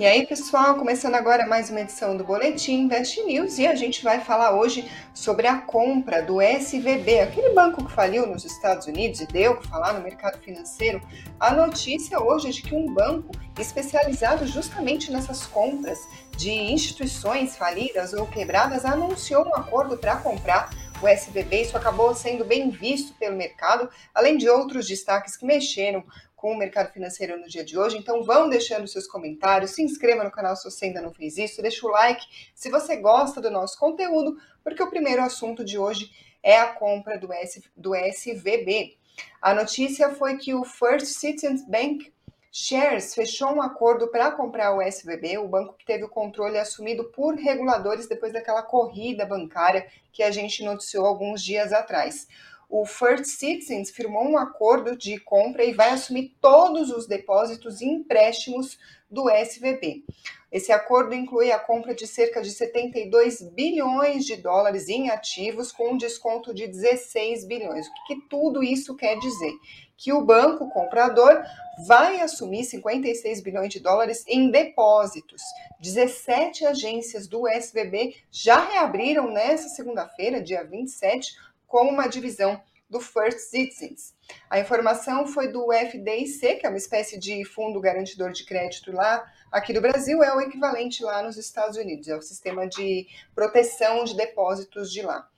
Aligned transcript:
E 0.00 0.06
aí, 0.06 0.26
pessoal, 0.26 0.76
começando 0.76 1.14
agora 1.14 1.46
mais 1.46 1.68
uma 1.68 1.82
edição 1.82 2.16
do 2.16 2.24
Boletim 2.24 2.84
Invest 2.84 3.22
News 3.22 3.58
e 3.58 3.66
a 3.66 3.74
gente 3.74 4.02
vai 4.02 4.18
falar 4.18 4.58
hoje 4.58 4.90
sobre 5.12 5.46
a 5.46 5.58
compra 5.58 6.22
do 6.22 6.40
SVB, 6.40 7.20
aquele 7.20 7.50
banco 7.50 7.84
que 7.84 7.92
faliu 7.92 8.26
nos 8.26 8.46
Estados 8.46 8.86
Unidos 8.86 9.20
e 9.20 9.26
deu 9.26 9.58
que 9.58 9.68
falar 9.68 9.92
no 9.92 10.00
mercado 10.00 10.38
financeiro. 10.38 11.02
A 11.38 11.52
notícia 11.52 12.18
hoje 12.18 12.48
é 12.48 12.50
de 12.50 12.62
que 12.62 12.74
um 12.74 12.94
banco 12.94 13.30
especializado 13.58 14.46
justamente 14.46 15.12
nessas 15.12 15.44
compras 15.46 15.98
de 16.34 16.50
instituições 16.50 17.58
falidas 17.58 18.14
ou 18.14 18.26
quebradas 18.26 18.86
anunciou 18.86 19.46
um 19.46 19.54
acordo 19.54 19.98
para 19.98 20.16
comprar 20.16 20.70
o 21.02 21.08
SVB. 21.08 21.62
Isso 21.62 21.76
acabou 21.76 22.14
sendo 22.14 22.44
bem 22.44 22.70
visto 22.70 23.12
pelo 23.18 23.36
mercado, 23.36 23.88
além 24.14 24.36
de 24.36 24.48
outros 24.48 24.86
destaques 24.86 25.36
que 25.36 25.44
mexeram 25.44 26.02
com 26.40 26.52
o 26.52 26.56
mercado 26.56 26.90
financeiro 26.90 27.38
no 27.38 27.46
dia 27.46 27.62
de 27.62 27.78
hoje. 27.78 27.98
Então 27.98 28.24
vão 28.24 28.48
deixando 28.48 28.88
seus 28.88 29.06
comentários, 29.06 29.72
se 29.72 29.82
inscreva 29.82 30.24
no 30.24 30.30
canal 30.30 30.56
se 30.56 30.64
você 30.64 30.86
ainda 30.86 31.02
não 31.02 31.12
fez 31.12 31.36
isso, 31.36 31.60
deixa 31.60 31.86
o 31.86 31.90
like 31.90 32.24
se 32.54 32.70
você 32.70 32.96
gosta 32.96 33.42
do 33.42 33.50
nosso 33.50 33.78
conteúdo, 33.78 34.38
porque 34.64 34.82
o 34.82 34.88
primeiro 34.88 35.22
assunto 35.22 35.62
de 35.62 35.78
hoje 35.78 36.10
é 36.42 36.58
a 36.58 36.68
compra 36.68 37.18
do, 37.18 37.30
S, 37.30 37.62
do 37.76 37.94
SVB. 37.94 38.96
A 39.42 39.52
notícia 39.52 40.14
foi 40.14 40.38
que 40.38 40.54
o 40.54 40.64
First 40.64 41.06
Citizens 41.06 41.62
Bank 41.68 42.10
Shares 42.50 43.14
fechou 43.14 43.52
um 43.52 43.60
acordo 43.60 44.08
para 44.08 44.32
comprar 44.32 44.74
o 44.74 44.80
SVB, 44.80 45.38
o 45.38 45.46
banco 45.46 45.74
que 45.74 45.84
teve 45.84 46.04
o 46.04 46.08
controle 46.08 46.58
assumido 46.58 47.04
por 47.04 47.34
reguladores 47.34 48.08
depois 48.08 48.32
daquela 48.32 48.62
corrida 48.62 49.26
bancária 49.26 49.86
que 50.10 50.22
a 50.22 50.30
gente 50.30 50.64
noticiou 50.64 51.04
alguns 51.04 51.44
dias 51.44 51.70
atrás 51.70 52.26
o 52.70 52.86
First 52.86 53.24
Citizens 53.24 53.90
firmou 53.90 54.22
um 54.22 54.38
acordo 54.38 54.96
de 54.96 55.18
compra 55.18 55.64
e 55.64 55.74
vai 55.74 55.90
assumir 55.90 56.36
todos 56.40 56.90
os 56.90 57.06
depósitos 57.06 57.80
e 57.80 57.86
empréstimos 57.86 58.78
do 59.10 59.28
SVB. 59.28 60.04
Esse 60.52 60.72
acordo 60.72 61.14
inclui 61.14 61.50
a 61.52 61.58
compra 61.58 61.94
de 61.94 62.06
cerca 62.06 62.40
de 62.40 62.50
72 62.50 63.42
bilhões 63.42 64.24
de 64.24 64.36
dólares 64.36 64.88
em 64.88 65.10
ativos, 65.10 65.70
com 65.70 65.92
um 65.92 65.96
desconto 65.96 66.54
de 66.54 66.66
16 66.66 67.44
bilhões. 67.44 67.86
O 67.86 67.92
que, 67.92 68.14
que 68.14 68.28
tudo 68.28 68.62
isso 68.62 68.96
quer 68.96 69.16
dizer? 69.18 69.52
Que 69.96 70.12
o 70.12 70.24
banco 70.24 70.68
comprador 70.70 71.40
vai 71.86 72.20
assumir 72.20 72.64
56 72.64 73.40
bilhões 73.42 73.72
de 73.72 73.78
dólares 73.78 74.24
em 74.26 74.50
depósitos. 74.50 75.42
17 75.80 76.66
agências 76.66 77.28
do 77.28 77.48
SVB 77.48 78.16
já 78.30 78.60
reabriram 78.60 79.30
nessa 79.30 79.68
segunda-feira, 79.68 80.42
dia 80.42 80.64
27, 80.64 81.32
como 81.70 81.90
uma 81.90 82.08
divisão 82.08 82.60
do 82.90 83.00
First 83.00 83.38
Citizens. 83.38 84.12
A 84.50 84.58
informação 84.58 85.24
foi 85.24 85.46
do 85.46 85.72
FDIC, 85.72 86.56
que 86.56 86.66
é 86.66 86.68
uma 86.68 86.76
espécie 86.76 87.16
de 87.16 87.44
fundo 87.44 87.80
garantidor 87.80 88.32
de 88.32 88.44
crédito 88.44 88.90
lá 88.90 89.24
aqui 89.52 89.72
do 89.72 89.80
Brasil, 89.80 90.22
é 90.22 90.34
o 90.34 90.40
equivalente 90.40 91.04
lá 91.04 91.22
nos 91.22 91.36
Estados 91.36 91.76
Unidos, 91.76 92.08
é 92.08 92.16
o 92.16 92.20
sistema 92.20 92.68
de 92.68 93.06
proteção 93.34 94.02
de 94.02 94.16
depósitos 94.16 94.92
de 94.92 95.02
lá. 95.02 95.28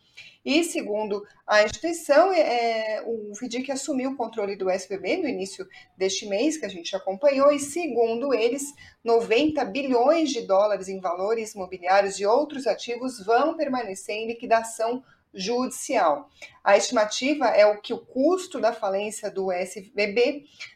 E 0.44 0.64
segundo 0.64 1.24
a 1.46 1.62
instituição, 1.62 2.32
é, 2.32 3.02
o 3.06 3.32
FDIC 3.36 3.70
assumiu 3.70 4.10
o 4.10 4.16
controle 4.16 4.56
do 4.56 4.68
SBB 4.68 5.18
no 5.18 5.28
início 5.28 5.68
deste 5.96 6.26
mês, 6.26 6.56
que 6.56 6.66
a 6.66 6.70
gente 6.70 6.96
acompanhou, 6.96 7.52
e 7.52 7.60
segundo 7.60 8.34
eles, 8.34 8.72
90 9.04 9.64
bilhões 9.66 10.30
de 10.30 10.40
dólares 10.42 10.88
em 10.88 10.98
valores 10.98 11.54
imobiliários 11.54 12.18
e 12.18 12.26
outros 12.26 12.66
ativos 12.66 13.24
vão 13.24 13.56
permanecer 13.56 14.16
em 14.16 14.26
liquidação 14.26 15.04
judicial. 15.34 16.28
A 16.62 16.76
estimativa 16.76 17.46
é 17.48 17.66
o 17.66 17.80
que 17.80 17.92
o 17.92 17.98
custo 17.98 18.60
da 18.60 18.72
falência 18.72 19.30
do 19.30 19.46
uh, 19.46 19.52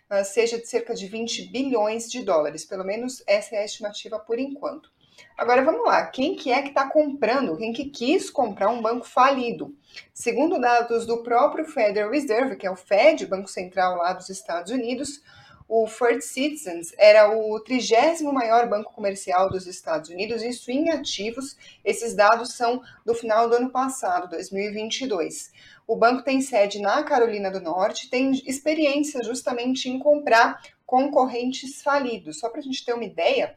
ah, 0.08 0.24
seja 0.24 0.58
de 0.58 0.66
cerca 0.66 0.94
de 0.94 1.06
20 1.06 1.50
bilhões 1.50 2.10
de 2.10 2.22
dólares. 2.22 2.64
Pelo 2.64 2.84
menos 2.84 3.22
essa 3.26 3.56
é 3.56 3.58
a 3.60 3.64
estimativa 3.64 4.18
por 4.18 4.38
enquanto. 4.38 4.90
Agora 5.36 5.62
vamos 5.62 5.84
lá, 5.84 6.06
quem 6.06 6.34
que 6.34 6.50
é 6.50 6.62
que 6.62 6.68
está 6.68 6.88
comprando? 6.88 7.56
Quem 7.56 7.72
que 7.72 7.86
quis 7.86 8.30
comprar 8.30 8.70
um 8.70 8.80
banco 8.80 9.06
falido? 9.06 9.74
Segundo 10.12 10.58
dados 10.58 11.06
do 11.06 11.22
próprio 11.22 11.66
Federal 11.66 12.10
Reserve, 12.10 12.56
que 12.56 12.66
é 12.66 12.70
o 12.70 12.76
Fed, 12.76 13.26
Banco 13.26 13.48
Central 13.48 13.96
lá 13.96 14.12
dos 14.12 14.30
Estados 14.30 14.72
Unidos, 14.72 15.22
o 15.68 15.86
First 15.86 16.28
Citizens 16.28 16.94
era 16.96 17.36
o 17.36 17.58
trigésimo 17.60 18.32
maior 18.32 18.68
banco 18.68 18.92
comercial 18.92 19.50
dos 19.50 19.66
Estados 19.66 20.10
Unidos, 20.10 20.42
isso 20.42 20.70
em 20.70 20.90
ativos. 20.90 21.56
Esses 21.84 22.14
dados 22.14 22.54
são 22.54 22.80
do 23.04 23.14
final 23.14 23.48
do 23.48 23.56
ano 23.56 23.70
passado, 23.70 24.28
2022. 24.30 25.50
O 25.86 25.96
banco 25.96 26.22
tem 26.22 26.40
sede 26.40 26.80
na 26.80 27.02
Carolina 27.02 27.50
do 27.50 27.60
Norte, 27.60 28.08
tem 28.08 28.30
experiência 28.46 29.22
justamente 29.22 29.88
em 29.88 29.98
comprar 29.98 30.62
concorrentes 30.84 31.82
falidos. 31.82 32.38
Só 32.38 32.48
para 32.48 32.60
a 32.60 32.62
gente 32.62 32.84
ter 32.84 32.94
uma 32.94 33.04
ideia, 33.04 33.56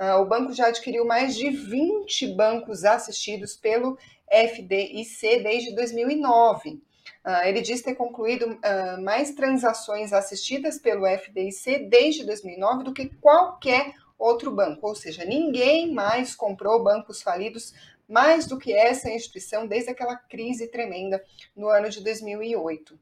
uh, 0.00 0.20
o 0.20 0.26
banco 0.26 0.52
já 0.52 0.68
adquiriu 0.68 1.04
mais 1.04 1.36
de 1.36 1.50
20 1.50 2.34
bancos 2.34 2.84
assistidos 2.84 3.56
pelo 3.56 3.98
FDIC 4.30 5.42
desde 5.42 5.74
2009. 5.74 6.80
Uh, 7.24 7.46
ele 7.46 7.60
diz 7.60 7.82
ter 7.82 7.94
concluído 7.94 8.44
uh, 8.44 9.02
mais 9.02 9.32
transações 9.32 10.12
assistidas 10.12 10.78
pelo 10.78 11.06
FDIC 11.06 11.88
desde 11.88 12.24
2009 12.24 12.84
do 12.84 12.92
que 12.92 13.08
qualquer 13.20 13.92
outro 14.18 14.50
banco, 14.50 14.86
ou 14.86 14.94
seja, 14.94 15.24
ninguém 15.24 15.92
mais 15.92 16.34
comprou 16.34 16.82
bancos 16.82 17.22
falidos 17.22 17.72
mais 18.08 18.46
do 18.46 18.58
que 18.58 18.72
essa 18.72 19.10
instituição 19.10 19.66
desde 19.66 19.90
aquela 19.90 20.16
crise 20.16 20.66
tremenda 20.68 21.22
no 21.54 21.68
ano 21.68 21.90
de 21.90 22.02
2008. 22.02 22.94
Uh, 22.94 22.98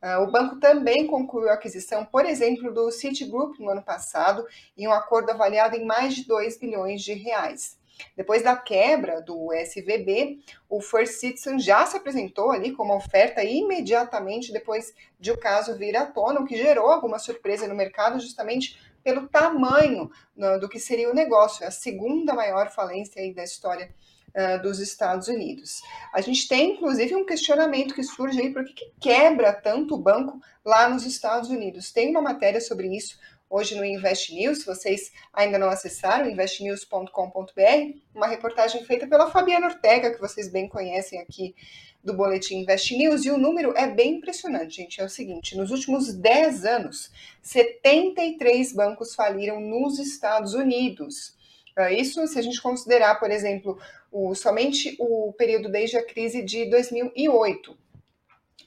ah, 0.00 0.20
o 0.20 0.30
banco 0.30 0.60
também 0.60 1.06
concluiu 1.06 1.48
a 1.48 1.54
aquisição, 1.54 2.04
por 2.04 2.24
exemplo, 2.24 2.72
do 2.72 2.90
Citigroup 2.90 3.58
no 3.58 3.70
ano 3.70 3.82
passado, 3.82 4.46
em 4.76 4.86
um 4.86 4.92
acordo 4.92 5.30
avaliado 5.30 5.74
em 5.74 5.84
mais 5.84 6.14
de 6.14 6.24
2 6.26 6.58
bilhões 6.58 7.02
de 7.02 7.14
reais. 7.14 7.78
Depois 8.16 8.42
da 8.42 8.56
quebra 8.56 9.20
do 9.20 9.52
SVB, 9.52 10.40
o 10.68 10.80
First 10.80 11.14
Citizen 11.14 11.58
já 11.58 11.84
se 11.86 11.96
apresentou 11.96 12.50
ali 12.50 12.72
como 12.72 12.94
oferta 12.94 13.42
imediatamente 13.42 14.52
depois 14.52 14.94
de 15.18 15.30
o 15.30 15.38
caso 15.38 15.76
vir 15.76 15.96
à 15.96 16.06
tona, 16.06 16.40
o 16.40 16.44
que 16.44 16.56
gerou 16.56 16.90
alguma 16.90 17.18
surpresa 17.18 17.66
no 17.66 17.74
mercado 17.74 18.20
justamente 18.20 18.78
pelo 19.02 19.28
tamanho 19.28 20.10
né, 20.36 20.58
do 20.58 20.68
que 20.68 20.80
seria 20.80 21.10
o 21.10 21.14
negócio, 21.14 21.62
é 21.62 21.66
a 21.66 21.70
segunda 21.70 22.32
maior 22.32 22.70
falência 22.70 23.20
aí 23.20 23.34
da 23.34 23.44
história 23.44 23.94
dos 24.62 24.80
Estados 24.80 25.28
Unidos. 25.28 25.80
A 26.12 26.20
gente 26.20 26.48
tem, 26.48 26.72
inclusive, 26.72 27.14
um 27.14 27.24
questionamento 27.24 27.94
que 27.94 28.02
surge 28.02 28.40
aí, 28.40 28.52
por 28.52 28.64
que, 28.64 28.74
que 28.74 28.92
quebra 29.00 29.52
tanto 29.52 29.94
o 29.94 29.98
banco 29.98 30.40
lá 30.64 30.88
nos 30.88 31.06
Estados 31.06 31.50
Unidos? 31.50 31.92
Tem 31.92 32.10
uma 32.10 32.20
matéria 32.20 32.60
sobre 32.60 32.88
isso 32.88 33.16
hoje 33.54 33.76
no 33.76 33.84
Invest 33.84 34.34
News, 34.34 34.58
se 34.58 34.66
vocês 34.66 35.12
ainda 35.32 35.56
não 35.60 35.68
acessaram, 35.68 36.28
investnews.com.br, 36.28 37.98
uma 38.12 38.26
reportagem 38.26 38.84
feita 38.84 39.06
pela 39.06 39.30
Fabiana 39.30 39.68
Ortega, 39.68 40.12
que 40.12 40.20
vocês 40.20 40.50
bem 40.50 40.68
conhecem 40.68 41.20
aqui 41.20 41.54
do 42.02 42.12
Boletim 42.12 42.56
Invest 42.56 42.96
News, 42.96 43.24
e 43.24 43.30
o 43.30 43.38
número 43.38 43.72
é 43.76 43.86
bem 43.86 44.16
impressionante, 44.16 44.78
gente. 44.78 45.00
É 45.00 45.04
o 45.04 45.08
seguinte: 45.08 45.56
nos 45.56 45.70
últimos 45.70 46.12
10 46.12 46.64
anos, 46.64 47.12
73 47.42 48.72
bancos 48.72 49.14
faliram 49.14 49.60
nos 49.60 50.00
Estados 50.00 50.52
Unidos. 50.54 51.36
Ah, 51.76 51.92
isso 51.92 52.26
se 52.26 52.36
a 52.36 52.42
gente 52.42 52.60
considerar, 52.60 53.20
por 53.20 53.30
exemplo, 53.30 53.78
o, 54.10 54.34
somente 54.34 54.96
o 54.98 55.32
período 55.32 55.70
desde 55.70 55.96
a 55.96 56.04
crise 56.04 56.42
de 56.42 56.68
2008. 56.68 57.78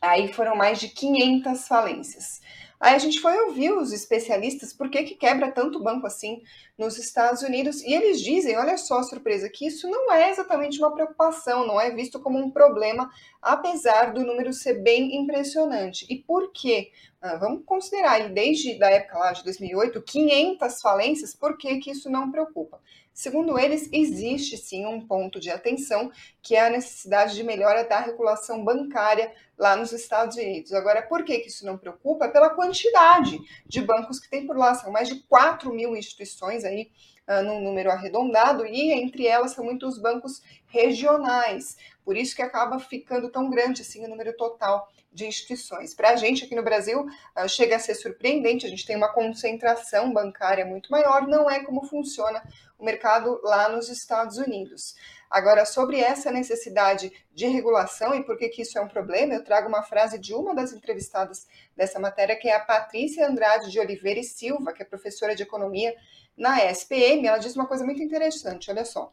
Aí 0.01 0.31
foram 0.31 0.55
mais 0.55 0.79
de 0.79 0.87
500 0.87 1.67
falências. 1.67 2.41
Aí 2.79 2.93
a 2.93 2.99
gente 2.99 3.19
foi 3.19 3.35
ouvir 3.45 3.71
os 3.71 3.91
especialistas 3.91 4.71
por 4.71 4.89
que, 4.89 5.03
que 5.03 5.15
quebra 5.15 5.51
tanto 5.51 5.81
banco 5.81 6.05
assim 6.05 6.43
nos 6.77 6.97
Estados 6.97 7.41
Unidos 7.41 7.81
e 7.81 7.91
eles 7.91 8.21
dizem, 8.21 8.55
olha 8.55 8.77
só 8.77 8.99
a 8.99 9.03
surpresa, 9.03 9.49
que 9.49 9.65
isso 9.65 9.89
não 9.89 10.13
é 10.13 10.29
exatamente 10.29 10.77
uma 10.77 10.93
preocupação, 10.93 11.65
não 11.65 11.81
é 11.81 11.89
visto 11.89 12.19
como 12.19 12.37
um 12.37 12.51
problema, 12.51 13.09
apesar 13.41 14.13
do 14.13 14.23
número 14.23 14.53
ser 14.53 14.75
bem 14.75 15.15
impressionante. 15.15 16.05
E 16.07 16.17
por 16.17 16.51
quê? 16.51 16.91
Ah, 17.19 17.35
vamos 17.35 17.63
considerar 17.65 18.11
aí, 18.11 18.29
desde 18.29 18.81
a 18.83 18.91
época 18.91 19.17
lá 19.17 19.31
de 19.31 19.43
2008, 19.43 20.01
500 20.03 20.81
falências, 20.81 21.35
por 21.35 21.57
que, 21.57 21.77
que 21.79 21.91
isso 21.91 22.11
não 22.11 22.31
preocupa? 22.31 22.79
Segundo 23.17 23.57
eles, 23.57 23.89
existe 23.91 24.55
sim 24.57 24.85
um 24.85 25.01
ponto 25.01 25.39
de 25.39 25.49
atenção, 25.49 26.11
que 26.39 26.55
é 26.55 26.67
a 26.67 26.69
necessidade 26.69 27.33
de 27.33 27.41
melhora 27.41 27.83
da 27.83 27.99
regulação 27.99 28.63
bancária 28.63 29.33
lá 29.57 29.75
nos 29.75 29.91
Estados 29.91 30.37
Unidos. 30.37 30.71
Agora, 30.71 31.01
por 31.01 31.23
que, 31.23 31.33
isso 31.37 31.65
não 31.65 31.79
preocupa? 31.79 32.29
Pela 32.29 32.51
quantidade 32.51 33.39
de 33.65 33.81
bancos 33.81 34.19
que 34.19 34.29
tem 34.29 34.45
por 34.45 34.55
lá, 34.55 34.75
são 34.75 34.91
mais 34.91 35.07
de 35.07 35.15
4 35.23 35.73
mil 35.73 35.97
instituições 35.97 36.63
aí, 36.63 36.91
uh, 37.27 37.41
num 37.41 37.59
número 37.59 37.89
arredondado, 37.89 38.67
e 38.67 38.91
entre 38.91 39.25
elas 39.25 39.53
são 39.53 39.65
muitos 39.65 39.97
bancos 39.97 40.43
regionais, 40.67 41.75
por 42.05 42.15
isso 42.15 42.35
que 42.35 42.43
acaba 42.43 42.77
ficando 42.77 43.31
tão 43.31 43.49
grande 43.49 43.81
assim 43.81 44.05
o 44.05 44.07
número 44.07 44.31
total 44.37 44.87
de 45.17 45.25
instituições. 45.25 45.95
Para 45.95 46.11
a 46.11 46.15
gente 46.15 46.45
aqui 46.45 46.53
no 46.53 46.61
Brasil, 46.61 47.01
uh, 47.01 47.49
chega 47.49 47.75
a 47.75 47.79
ser 47.79 47.95
surpreendente, 47.95 48.67
a 48.67 48.69
gente 48.69 48.85
tem 48.85 48.95
uma 48.95 49.11
concentração 49.11 50.13
bancária 50.13 50.63
muito 50.63 50.91
maior, 50.91 51.27
não 51.27 51.49
é 51.49 51.63
como 51.63 51.83
funciona 51.83 52.41
o 52.77 52.85
mercado 52.85 53.41
lá 53.43 53.67
nos 53.67 53.89
Estados 53.89 54.37
Unidos. 54.37 54.95
Agora, 55.27 55.65
sobre 55.65 55.99
essa 55.99 56.31
necessidade 56.31 57.11
de 57.33 57.47
regulação 57.47 58.13
e 58.13 58.23
por 58.23 58.37
que, 58.37 58.47
que 58.47 58.61
isso 58.61 58.77
é 58.77 58.81
um 58.81 58.87
problema, 58.87 59.33
eu 59.33 59.43
trago 59.43 59.67
uma 59.67 59.81
frase 59.81 60.19
de 60.19 60.35
uma 60.35 60.53
das 60.53 60.71
entrevistadas 60.71 61.47
dessa 61.75 61.99
matéria, 61.99 62.35
que 62.35 62.47
é 62.47 62.55
a 62.55 62.59
Patrícia 62.59 63.27
Andrade 63.27 63.71
de 63.71 63.79
Oliveira 63.79 64.19
e 64.19 64.23
Silva, 64.23 64.71
que 64.71 64.83
é 64.83 64.85
professora 64.85 65.35
de 65.35 65.41
economia 65.41 65.95
na 66.37 66.63
SPM. 66.65 67.27
Ela 67.27 67.39
diz 67.39 67.55
uma 67.55 67.65
coisa 67.65 67.83
muito 67.83 68.03
interessante, 68.03 68.69
olha 68.69 68.85
só. 68.85 69.11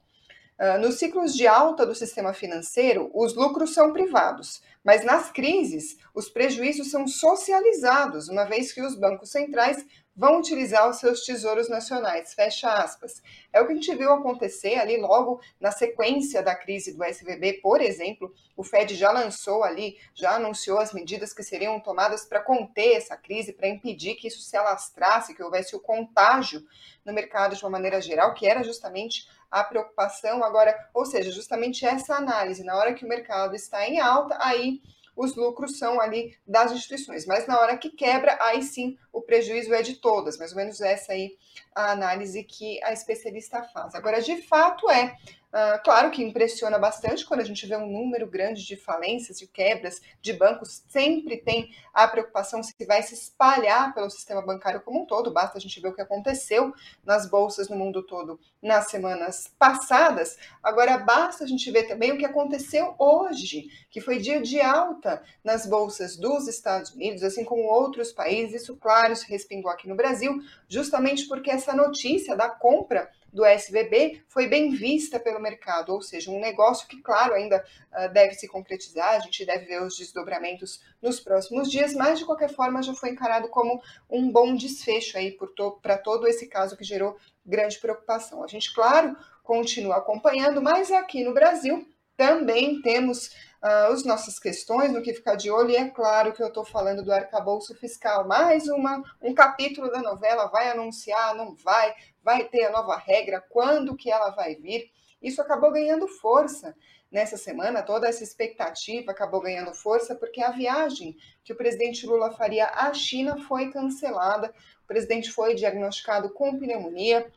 Uh, 0.60 0.78
nos 0.80 1.00
ciclos 1.00 1.34
de 1.34 1.48
alta 1.48 1.84
do 1.84 1.96
sistema 1.96 2.32
financeiro, 2.32 3.10
os 3.12 3.34
lucros 3.34 3.74
são 3.74 3.92
privados, 3.92 4.62
mas 4.84 5.04
nas 5.04 5.32
crises, 5.32 5.96
os 6.14 6.28
prejuízos 6.28 6.92
são 6.92 7.08
socializados, 7.08 8.28
uma 8.28 8.44
vez 8.44 8.72
que 8.72 8.80
os 8.80 8.94
bancos 8.94 9.30
centrais 9.30 9.84
vão 10.16 10.38
utilizar 10.38 10.88
os 10.88 10.98
seus 10.98 11.24
tesouros 11.24 11.68
nacionais. 11.68 12.34
Fecha 12.34 12.72
aspas. 12.72 13.22
É 13.52 13.60
o 13.60 13.66
que 13.66 13.72
a 13.72 13.74
gente 13.74 13.94
viu 13.94 14.12
acontecer 14.12 14.76
ali 14.76 14.96
logo 14.96 15.40
na 15.60 15.70
sequência 15.70 16.42
da 16.42 16.54
crise 16.54 16.92
do 16.92 17.02
SVB, 17.02 17.54
por 17.54 17.80
exemplo. 17.80 18.32
O 18.56 18.62
Fed 18.62 18.94
já 18.94 19.10
lançou 19.10 19.64
ali, 19.64 19.98
já 20.14 20.36
anunciou 20.36 20.78
as 20.78 20.92
medidas 20.92 21.32
que 21.32 21.42
seriam 21.42 21.80
tomadas 21.80 22.24
para 22.24 22.40
conter 22.40 22.96
essa 22.96 23.16
crise, 23.16 23.52
para 23.52 23.68
impedir 23.68 24.14
que 24.14 24.28
isso 24.28 24.40
se 24.40 24.56
alastrasse, 24.56 25.34
que 25.34 25.42
houvesse 25.42 25.74
o 25.74 25.80
contágio 25.80 26.64
no 27.04 27.12
mercado 27.12 27.56
de 27.56 27.64
uma 27.64 27.70
maneira 27.70 28.00
geral, 28.00 28.34
que 28.34 28.46
era 28.46 28.62
justamente 28.62 29.28
a 29.50 29.64
preocupação. 29.64 30.44
Agora, 30.44 30.88
ou 30.94 31.04
seja, 31.04 31.30
justamente 31.30 31.84
essa 31.84 32.14
análise, 32.14 32.62
na 32.62 32.76
hora 32.76 32.94
que 32.94 33.04
o 33.04 33.08
mercado 33.08 33.54
está 33.54 33.86
em 33.86 34.00
alta, 34.00 34.38
aí 34.40 34.80
os 35.16 35.34
lucros 35.36 35.78
são 35.78 36.00
ali 36.00 36.36
das 36.46 36.72
instituições. 36.72 37.26
Mas 37.26 37.46
na 37.46 37.58
hora 37.58 37.76
que 37.76 37.90
quebra, 37.90 38.36
aí 38.40 38.62
sim 38.62 38.98
o 39.12 39.20
prejuízo 39.20 39.72
é 39.72 39.82
de 39.82 39.94
todas. 39.94 40.38
Mais 40.38 40.52
ou 40.52 40.58
menos 40.58 40.80
essa 40.80 41.12
aí 41.12 41.36
a 41.74 41.92
análise 41.92 42.42
que 42.44 42.82
a 42.84 42.92
especialista 42.92 43.62
faz. 43.64 43.94
Agora, 43.94 44.20
de 44.20 44.42
fato, 44.42 44.90
é 44.90 45.16
Uh, 45.54 45.80
claro 45.84 46.10
que 46.10 46.20
impressiona 46.20 46.80
bastante 46.80 47.24
quando 47.24 47.38
a 47.38 47.44
gente 47.44 47.64
vê 47.64 47.76
um 47.76 47.86
número 47.86 48.26
grande 48.26 48.66
de 48.66 48.76
falências, 48.76 49.38
de 49.38 49.46
quebras 49.46 50.02
de 50.20 50.32
bancos. 50.32 50.82
Sempre 50.88 51.36
tem 51.36 51.72
a 51.92 52.08
preocupação 52.08 52.60
se 52.60 52.74
vai 52.84 53.00
se 53.04 53.14
espalhar 53.14 53.94
pelo 53.94 54.10
sistema 54.10 54.42
bancário 54.42 54.80
como 54.80 55.02
um 55.02 55.06
todo. 55.06 55.32
Basta 55.32 55.56
a 55.56 55.60
gente 55.60 55.80
ver 55.80 55.90
o 55.90 55.94
que 55.94 56.02
aconteceu 56.02 56.74
nas 57.04 57.30
bolsas 57.30 57.68
no 57.68 57.76
mundo 57.76 58.02
todo 58.02 58.40
nas 58.60 58.90
semanas 58.90 59.48
passadas. 59.56 60.36
Agora, 60.60 60.98
basta 60.98 61.44
a 61.44 61.46
gente 61.46 61.70
ver 61.70 61.84
também 61.84 62.10
o 62.10 62.18
que 62.18 62.26
aconteceu 62.26 62.96
hoje, 62.98 63.68
que 63.92 64.00
foi 64.00 64.18
dia 64.18 64.42
de 64.42 64.60
alta 64.60 65.22
nas 65.44 65.66
bolsas 65.66 66.16
dos 66.16 66.48
Estados 66.48 66.90
Unidos, 66.90 67.22
assim 67.22 67.44
como 67.44 67.62
outros 67.62 68.10
países. 68.10 68.62
Isso, 68.62 68.76
claro, 68.76 69.14
se 69.14 69.30
respingou 69.30 69.70
aqui 69.70 69.86
no 69.86 69.94
Brasil, 69.94 70.36
justamente 70.68 71.28
porque 71.28 71.50
essa 71.50 71.72
notícia 71.72 72.34
da 72.34 72.48
compra 72.48 73.08
do 73.34 73.44
SVB 73.44 74.22
foi 74.28 74.46
bem 74.46 74.70
vista 74.70 75.18
pelo 75.18 75.40
mercado, 75.40 75.92
ou 75.92 76.00
seja, 76.00 76.30
um 76.30 76.38
negócio 76.38 76.86
que, 76.86 77.02
claro, 77.02 77.34
ainda 77.34 77.64
uh, 77.92 78.12
deve 78.12 78.34
se 78.34 78.46
concretizar, 78.46 79.16
a 79.16 79.18
gente 79.18 79.44
deve 79.44 79.66
ver 79.66 79.82
os 79.82 79.96
desdobramentos 79.96 80.80
nos 81.02 81.18
próximos 81.18 81.68
dias, 81.68 81.92
mas 81.94 82.20
de 82.20 82.24
qualquer 82.24 82.48
forma 82.48 82.80
já 82.80 82.94
foi 82.94 83.10
encarado 83.10 83.48
como 83.48 83.82
um 84.08 84.30
bom 84.30 84.54
desfecho 84.54 85.18
aí 85.18 85.32
para 85.32 85.98
to 85.98 86.04
todo 86.04 86.28
esse 86.28 86.46
caso 86.46 86.76
que 86.76 86.84
gerou 86.84 87.16
grande 87.44 87.80
preocupação. 87.80 88.44
A 88.44 88.46
gente, 88.46 88.72
claro, 88.72 89.16
continua 89.42 89.96
acompanhando, 89.96 90.62
mas 90.62 90.92
aqui 90.92 91.24
no 91.24 91.34
Brasil 91.34 91.84
também 92.16 92.80
temos 92.82 93.34
uh, 93.64 93.92
as 93.92 94.04
nossas 94.04 94.38
questões 94.38 94.92
no 94.92 95.00
que 95.00 95.14
ficar 95.14 95.36
de 95.36 95.50
olho, 95.50 95.70
e 95.70 95.76
é 95.76 95.88
claro 95.88 96.34
que 96.34 96.42
eu 96.42 96.48
estou 96.48 96.64
falando 96.64 97.02
do 97.02 97.12
arcabouço 97.12 97.74
fiscal. 97.74 98.26
Mais 98.26 98.68
uma, 98.68 99.02
um 99.22 99.32
capítulo 99.32 99.90
da 99.90 100.02
novela 100.02 100.46
vai 100.46 100.68
anunciar, 100.68 101.34
não 101.34 101.54
vai, 101.54 101.94
vai 102.22 102.44
ter 102.44 102.64
a 102.64 102.70
nova 102.70 102.96
regra, 102.96 103.42
quando 103.48 103.96
que 103.96 104.10
ela 104.10 104.30
vai 104.30 104.54
vir. 104.54 104.90
Isso 105.22 105.40
acabou 105.40 105.72
ganhando 105.72 106.06
força 106.06 106.74
nessa 107.10 107.36
semana, 107.38 107.82
toda 107.82 108.08
essa 108.08 108.22
expectativa 108.22 109.12
acabou 109.12 109.40
ganhando 109.40 109.72
força 109.72 110.16
porque 110.16 110.42
a 110.42 110.50
viagem 110.50 111.16
que 111.44 111.52
o 111.52 111.56
presidente 111.56 112.04
Lula 112.06 112.32
faria 112.32 112.66
à 112.66 112.92
China 112.92 113.38
foi 113.46 113.70
cancelada. 113.70 114.52
O 114.84 114.86
presidente 114.86 115.30
foi 115.30 115.54
diagnosticado 115.54 116.28
com 116.28 116.58
pneumonia, 116.58 117.30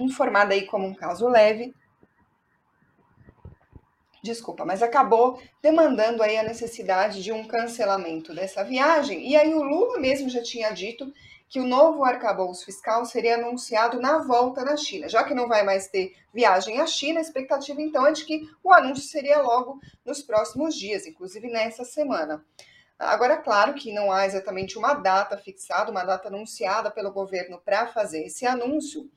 informado 0.00 0.54
aí 0.54 0.66
como 0.66 0.86
um 0.86 0.94
caso 0.94 1.28
leve, 1.28 1.72
desculpa, 4.22 4.64
mas 4.64 4.82
acabou 4.82 5.42
demandando 5.60 6.22
aí 6.22 6.38
a 6.38 6.42
necessidade 6.42 7.22
de 7.22 7.32
um 7.32 7.46
cancelamento 7.46 8.34
dessa 8.34 8.62
viagem. 8.62 9.28
E 9.28 9.36
aí 9.36 9.52
o 9.52 9.62
Lula 9.62 9.98
mesmo 9.98 10.28
já 10.28 10.42
tinha 10.42 10.70
dito 10.70 11.12
que 11.48 11.60
o 11.60 11.66
novo 11.66 12.02
arcabouço 12.02 12.64
fiscal 12.64 13.04
seria 13.04 13.34
anunciado 13.34 14.00
na 14.00 14.18
volta 14.18 14.64
da 14.64 14.74
China. 14.74 15.06
Já 15.08 15.22
que 15.22 15.34
não 15.34 15.48
vai 15.48 15.62
mais 15.62 15.86
ter 15.86 16.16
viagem 16.32 16.80
à 16.80 16.86
China, 16.86 17.18
a 17.18 17.22
expectativa 17.22 17.82
então 17.82 18.06
é 18.06 18.12
de 18.12 18.24
que 18.24 18.48
o 18.64 18.72
anúncio 18.72 19.04
seria 19.04 19.42
logo 19.42 19.78
nos 20.02 20.22
próximos 20.22 20.74
dias, 20.74 21.06
inclusive 21.06 21.50
nessa 21.50 21.84
semana. 21.84 22.42
Agora, 22.98 23.36
claro 23.36 23.74
que 23.74 23.92
não 23.92 24.12
há 24.12 24.24
exatamente 24.24 24.78
uma 24.78 24.94
data 24.94 25.36
fixada, 25.36 25.90
uma 25.90 26.04
data 26.04 26.28
anunciada 26.28 26.90
pelo 26.90 27.12
governo 27.12 27.60
para 27.62 27.88
fazer 27.88 28.24
esse 28.24 28.46
anúncio. 28.46 29.10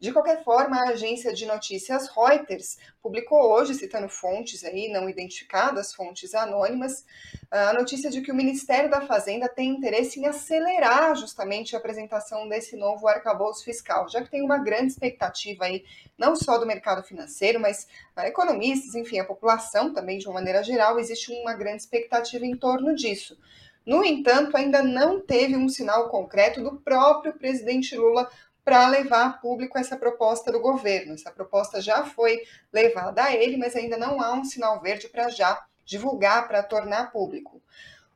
De 0.00 0.14
qualquer 0.14 0.42
forma, 0.42 0.78
a 0.78 0.92
agência 0.92 1.30
de 1.30 1.44
notícias 1.44 2.08
Reuters 2.08 2.78
publicou 3.02 3.52
hoje, 3.52 3.74
citando 3.74 4.08
fontes 4.08 4.64
aí 4.64 4.88
não 4.90 5.10
identificadas, 5.10 5.92
fontes 5.92 6.34
anônimas, 6.34 7.04
a 7.50 7.74
notícia 7.74 8.08
de 8.08 8.22
que 8.22 8.32
o 8.32 8.34
Ministério 8.34 8.88
da 8.88 9.02
Fazenda 9.02 9.46
tem 9.46 9.68
interesse 9.68 10.18
em 10.18 10.24
acelerar 10.24 11.14
justamente 11.16 11.76
a 11.76 11.78
apresentação 11.78 12.48
desse 12.48 12.76
novo 12.76 13.06
arcabouço 13.06 13.62
fiscal, 13.62 14.08
já 14.08 14.22
que 14.22 14.30
tem 14.30 14.42
uma 14.42 14.56
grande 14.56 14.92
expectativa 14.92 15.66
aí, 15.66 15.84
não 16.16 16.34
só 16.34 16.56
do 16.56 16.64
mercado 16.64 17.02
financeiro, 17.02 17.60
mas 17.60 17.86
economistas, 18.16 18.94
enfim, 18.94 19.18
a 19.18 19.24
população 19.26 19.92
também 19.92 20.16
de 20.16 20.26
uma 20.26 20.34
maneira 20.34 20.62
geral, 20.62 20.98
existe 20.98 21.30
uma 21.30 21.52
grande 21.52 21.82
expectativa 21.82 22.46
em 22.46 22.56
torno 22.56 22.94
disso. 22.94 23.36
No 23.84 24.04
entanto, 24.04 24.56
ainda 24.56 24.82
não 24.82 25.20
teve 25.20 25.56
um 25.56 25.68
sinal 25.68 26.08
concreto 26.08 26.62
do 26.62 26.76
próprio 26.76 27.32
presidente 27.32 27.96
Lula 27.96 28.30
para 28.70 28.86
levar 28.86 29.26
a 29.26 29.32
público 29.32 29.76
essa 29.76 29.96
proposta 29.96 30.52
do 30.52 30.60
governo. 30.60 31.14
Essa 31.14 31.32
proposta 31.32 31.82
já 31.82 32.04
foi 32.04 32.40
levada 32.72 33.24
a 33.24 33.34
ele, 33.34 33.56
mas 33.56 33.74
ainda 33.74 33.96
não 33.96 34.22
há 34.22 34.32
um 34.32 34.44
sinal 34.44 34.80
verde 34.80 35.08
para 35.08 35.28
já 35.28 35.60
divulgar, 35.84 36.46
para 36.46 36.62
tornar 36.62 37.10
público. 37.10 37.60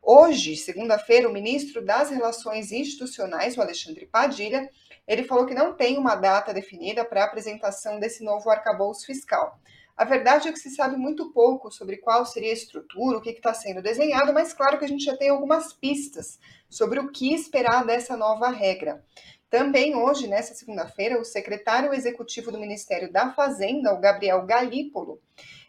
Hoje, 0.00 0.54
segunda-feira, 0.54 1.28
o 1.28 1.32
ministro 1.32 1.84
das 1.84 2.08
Relações 2.10 2.70
Institucionais, 2.70 3.56
o 3.56 3.60
Alexandre 3.60 4.06
Padilha, 4.06 4.70
ele 5.08 5.24
falou 5.24 5.44
que 5.44 5.54
não 5.54 5.74
tem 5.74 5.98
uma 5.98 6.14
data 6.14 6.54
definida 6.54 7.04
para 7.04 7.22
a 7.22 7.24
apresentação 7.24 7.98
desse 7.98 8.22
novo 8.22 8.48
arcabouço 8.48 9.06
fiscal. 9.06 9.58
A 9.96 10.04
verdade 10.04 10.46
é 10.46 10.52
que 10.52 10.58
se 10.60 10.70
sabe 10.70 10.96
muito 10.96 11.32
pouco 11.32 11.68
sobre 11.68 11.96
qual 11.96 12.24
seria 12.24 12.50
a 12.50 12.54
estrutura, 12.54 13.18
o 13.18 13.20
que 13.20 13.30
está 13.30 13.52
sendo 13.52 13.82
desenhado, 13.82 14.32
mas 14.32 14.52
claro 14.52 14.78
que 14.78 14.84
a 14.84 14.88
gente 14.88 15.04
já 15.04 15.16
tem 15.16 15.30
algumas 15.30 15.72
pistas 15.72 16.38
sobre 16.70 17.00
o 17.00 17.10
que 17.10 17.34
esperar 17.34 17.84
dessa 17.84 18.16
nova 18.16 18.50
regra. 18.50 19.04
Também 19.50 19.94
hoje, 19.94 20.26
nessa 20.26 20.54
segunda-feira, 20.54 21.20
o 21.20 21.24
secretário 21.24 21.94
executivo 21.94 22.50
do 22.50 22.58
Ministério 22.58 23.12
da 23.12 23.32
Fazenda, 23.32 23.92
o 23.92 24.00
Gabriel 24.00 24.44
Galípolo, 24.44 25.20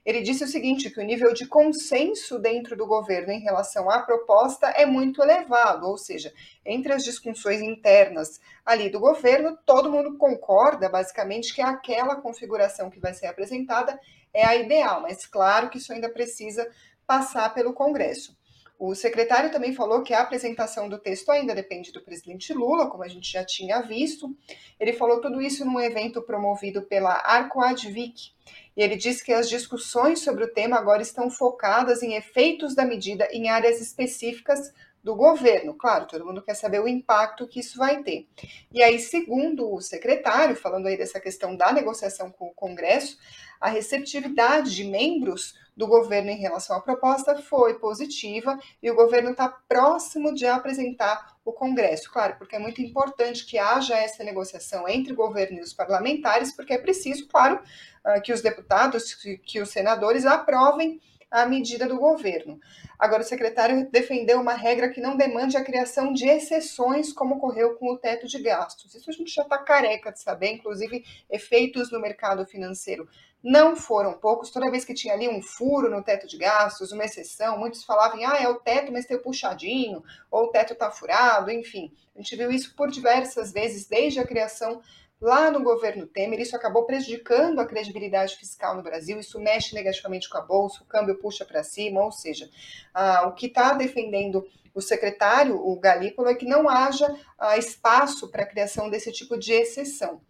ele 0.05 0.21
disse 0.21 0.43
o 0.43 0.47
seguinte, 0.47 0.91
que 0.91 0.99
o 0.99 1.03
nível 1.03 1.33
de 1.33 1.47
consenso 1.47 2.37
dentro 2.37 2.75
do 2.77 2.85
governo 2.85 3.31
em 3.31 3.39
relação 3.39 3.89
à 3.89 4.03
proposta 4.03 4.67
é 4.67 4.85
muito 4.85 5.21
elevado, 5.23 5.87
ou 5.87 5.97
seja, 5.97 6.31
entre 6.63 6.93
as 6.93 7.03
discussões 7.03 7.59
internas 7.59 8.39
ali 8.63 8.87
do 8.87 8.99
governo, 8.99 9.57
todo 9.65 9.91
mundo 9.91 10.15
concorda 10.15 10.87
basicamente 10.87 11.55
que 11.55 11.61
aquela 11.61 12.17
configuração 12.17 12.91
que 12.91 12.99
vai 12.99 13.15
ser 13.15 13.25
apresentada 13.25 13.99
é 14.31 14.45
a 14.45 14.55
ideal, 14.55 15.01
mas 15.01 15.25
claro 15.25 15.71
que 15.71 15.79
isso 15.79 15.91
ainda 15.91 16.09
precisa 16.09 16.69
passar 17.07 17.51
pelo 17.55 17.73
Congresso. 17.73 18.37
O 18.77 18.93
secretário 18.93 19.51
também 19.51 19.73
falou 19.73 20.03
que 20.03 20.13
a 20.13 20.21
apresentação 20.21 20.89
do 20.89 20.97
texto 20.97 21.31
ainda 21.31 21.55
depende 21.55 21.93
do 21.93 22.03
presidente 22.03 22.53
Lula, 22.53 22.89
como 22.89 23.03
a 23.03 23.07
gente 23.07 23.31
já 23.31 23.43
tinha 23.43 23.81
visto. 23.81 24.35
Ele 24.79 24.91
falou 24.91 25.21
tudo 25.21 25.41
isso 25.41 25.63
num 25.63 25.79
evento 25.79 26.21
promovido 26.21 26.81
pela 26.81 27.13
Arcoadvic. 27.13 28.33
E 28.75 28.83
ele 28.83 28.97
disse 28.97 29.23
que 29.23 29.31
as 29.31 29.47
discussões 29.47 30.19
sobre 30.19 30.43
o 30.43 30.53
tema 30.53 30.77
agora 30.77 31.01
estão 31.01 31.31
focadas 31.31 32.03
em 32.03 32.15
efeitos 32.15 32.75
da 32.75 32.83
medida 32.83 33.27
em 33.31 33.49
áreas 33.49 33.79
específicas 33.79 34.73
do 35.05 35.15
governo. 35.15 35.75
Claro, 35.75 36.07
todo 36.07 36.25
mundo 36.25 36.41
quer 36.41 36.55
saber 36.55 36.81
o 36.81 36.87
impacto 36.87 37.47
que 37.47 37.59
isso 37.59 37.77
vai 37.77 38.01
ter. 38.01 38.27
E 38.73 38.81
aí, 38.81 38.97
segundo 38.97 39.71
o 39.71 39.79
secretário, 39.79 40.55
falando 40.55 40.87
aí 40.87 40.97
dessa 40.97 41.19
questão 41.19 41.55
da 41.55 41.71
negociação 41.71 42.31
com 42.31 42.47
o 42.47 42.53
Congresso, 42.55 43.15
a 43.61 43.69
receptividade 43.69 44.75
de 44.75 44.83
membros 44.83 45.53
do 45.77 45.85
governo 45.85 46.31
em 46.31 46.37
relação 46.37 46.75
à 46.75 46.81
proposta 46.81 47.35
foi 47.37 47.75
positiva 47.75 48.57
e 48.81 48.89
o 48.89 48.95
governo 48.95 49.29
está 49.29 49.47
próximo 49.67 50.33
de 50.33 50.47
apresentar 50.47 51.35
o 51.45 51.53
Congresso. 51.53 52.11
Claro, 52.11 52.37
porque 52.39 52.55
é 52.55 52.59
muito 52.59 52.81
importante 52.81 53.45
que 53.45 53.59
haja 53.59 53.95
essa 53.95 54.23
negociação 54.23 54.89
entre 54.89 55.13
o 55.13 55.15
governo 55.15 55.59
e 55.59 55.61
os 55.61 55.71
parlamentares, 55.71 56.51
porque 56.51 56.73
é 56.73 56.79
preciso, 56.79 57.27
claro, 57.27 57.59
ah, 58.03 58.19
que 58.19 58.33
os 58.33 58.41
deputados, 58.41 59.13
que 59.43 59.61
os 59.61 59.69
senadores 59.69 60.25
aprovem 60.25 60.99
a 61.29 61.45
medida 61.45 61.87
do 61.87 61.97
governo. 61.97 62.59
Agora, 62.97 63.21
o 63.21 63.25
secretário 63.25 63.89
defendeu 63.91 64.39
uma 64.39 64.53
regra 64.53 64.89
que 64.89 65.01
não 65.01 65.17
demande 65.17 65.57
a 65.57 65.63
criação 65.63 66.13
de 66.13 66.27
exceções, 66.27 67.11
como 67.11 67.35
ocorreu 67.35 67.75
com 67.75 67.91
o 67.91 67.97
teto 67.97 68.27
de 68.27 68.39
gastos. 68.39 68.95
Isso 68.95 69.09
a 69.09 69.13
gente 69.13 69.33
já 69.33 69.43
está 69.43 69.57
careca 69.57 70.11
de 70.11 70.21
saber, 70.21 70.51
inclusive 70.51 71.03
efeitos 71.29 71.91
no 71.91 71.99
mercado 71.99 72.45
financeiro 72.45 73.07
não 73.45 73.75
foram 73.75 74.13
poucos. 74.13 74.49
Toda 74.49 74.71
vez 74.71 74.83
que 74.83 74.93
tinha 74.95 75.13
ali 75.13 75.29
um 75.29 75.39
furo 75.39 75.87
no 75.87 76.01
teto 76.01 76.25
de 76.25 76.35
gastos, 76.35 76.91
uma 76.91 77.05
exceção, 77.05 77.59
muitos 77.59 77.83
falavam, 77.83 78.19
ah, 78.27 78.37
é 78.41 78.49
o 78.49 78.55
teto, 78.55 78.91
mas 78.91 79.05
tem 79.05 79.15
o 79.15 79.21
puxadinho, 79.21 80.03
ou 80.31 80.45
o 80.45 80.47
teto 80.47 80.73
está 80.73 80.89
furado, 80.89 81.51
enfim. 81.51 81.93
A 82.15 82.19
gente 82.19 82.35
viu 82.35 82.49
isso 82.49 82.73
por 82.75 82.89
diversas 82.89 83.53
vezes, 83.53 83.85
desde 83.85 84.19
a 84.19 84.25
criação 84.25 84.81
lá 85.19 85.49
no 85.49 85.63
governo 85.63 86.07
Temer. 86.07 86.39
Isso 86.39 86.55
acabou 86.55 86.85
prejudicando 86.85 87.59
a 87.59 87.65
credibilidade 87.65 88.35
fiscal 88.35 88.75
no 88.75 88.83
Brasil, 88.83 89.19
isso 89.19 89.39
mexe 89.39 89.73
negativamente 89.73 90.29
com 90.29 90.37
a 90.37 90.41
bolsa, 90.41 90.83
o 90.83 90.85
câmbio 90.85 91.19
puxa 91.19 91.45
para 91.45 91.63
cima, 91.63 92.03
ou 92.03 92.11
seja, 92.11 92.49
ah, 92.93 93.27
o 93.27 93.33
que 93.33 93.47
está 93.47 93.73
defendendo 93.73 94.45
o 94.73 94.81
secretário, 94.81 95.55
o 95.55 95.79
Galípolo, 95.79 96.27
é 96.27 96.35
que 96.35 96.45
não 96.45 96.67
haja 96.67 97.07
ah, 97.39 97.57
espaço 97.57 98.29
para 98.29 98.43
a 98.43 98.47
criação 98.47 98.89
desse 98.89 99.11
tipo 99.11 99.37
de 99.37 99.53
exceção. 99.53 100.21